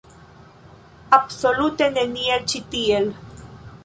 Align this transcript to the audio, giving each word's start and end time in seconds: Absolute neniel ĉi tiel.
Absolute 1.17 1.89
neniel 1.97 2.47
ĉi 2.55 2.63
tiel. 2.73 3.07